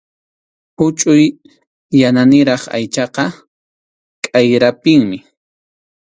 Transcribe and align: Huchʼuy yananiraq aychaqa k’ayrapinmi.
Huchʼuy 0.77 1.23
yananiraq 1.99 2.63
aychaqa 2.77 3.25
k’ayrapinmi. 4.23 5.17